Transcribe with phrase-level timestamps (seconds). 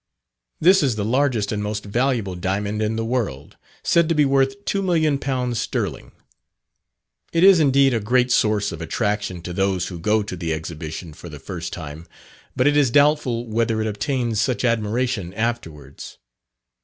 [0.59, 4.65] This is the largest and most valuable diamond in the world, said to be worth
[4.65, 6.11] £2,000,000 sterling.
[7.31, 11.13] It is indeed a great source of attraction to those who go to the Exhibition
[11.13, 12.07] for the first time,
[12.55, 16.17] but it is doubtful whether it obtains such admiration afterwards.